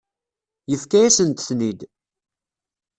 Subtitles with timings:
[0.69, 1.79] Yefka-yasent-ten-id.